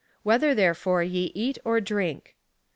[0.23, 2.33] Whether, therefore, ye eat, or drink.